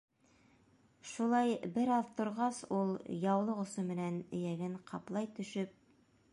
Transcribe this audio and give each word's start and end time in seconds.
Шулай 1.09 1.51
бер 1.75 1.91
аҙ 1.97 2.09
торғас, 2.21 2.63
ул, 2.79 2.95
яулыҡ 3.27 3.63
осо 3.67 3.87
менән 3.93 4.19
эйәген 4.41 4.77
ҡаплай 4.93 5.33
төшөп: 5.41 5.81